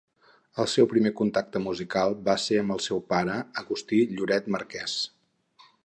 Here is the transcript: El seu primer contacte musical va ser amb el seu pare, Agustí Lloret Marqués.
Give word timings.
El 0.61 0.67
seu 0.71 0.87
primer 0.93 1.11
contacte 1.19 1.61
musical 1.65 2.17
va 2.29 2.35
ser 2.47 2.59
amb 2.63 2.75
el 2.77 2.81
seu 2.87 3.05
pare, 3.13 3.37
Agustí 3.65 4.01
Lloret 4.15 4.53
Marqués. 4.57 4.99